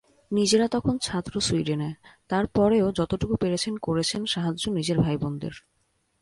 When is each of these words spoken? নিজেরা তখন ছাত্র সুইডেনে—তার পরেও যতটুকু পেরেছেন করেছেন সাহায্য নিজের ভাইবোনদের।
নিজেরা 0.31 0.67
তখন 0.67 0.95
ছাত্র 0.97 1.33
সুইডেনে—তার 1.39 2.45
পরেও 2.47 2.87
যতটুকু 2.91 3.35
পেরেছেন 3.35 3.73
করেছেন 3.77 4.21
সাহায্য 4.25 4.63
নিজের 4.69 4.97
ভাইবোনদের। 4.99 5.53